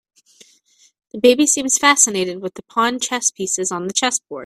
The 1.13 1.19
baby 1.19 1.45
seems 1.45 1.77
fascinated 1.77 2.41
with 2.41 2.55
the 2.55 2.63
pawn 2.63 2.99
chess 2.99 3.29
pieces 3.29 3.71
on 3.71 3.85
the 3.85 3.93
chessboard. 3.93 4.39